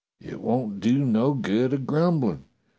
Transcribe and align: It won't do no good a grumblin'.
It 0.19 0.41
won't 0.41 0.79
do 0.79 1.05
no 1.05 1.35
good 1.35 1.73
a 1.73 1.77
grumblin'. 1.77 2.45